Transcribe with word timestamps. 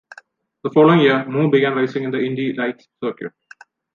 The 0.63 0.71
following 0.71 1.01
year, 1.01 1.25
Moore 1.27 1.51
began 1.51 1.75
racing 1.75 2.05
in 2.05 2.09
the 2.09 2.17
Indy 2.19 2.53
Lights 2.53 2.87
circuit. 3.03 3.31